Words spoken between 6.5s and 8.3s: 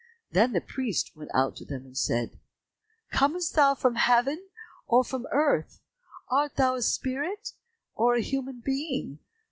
thou a spirit, or a